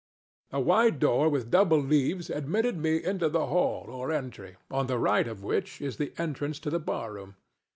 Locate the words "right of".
4.97-5.43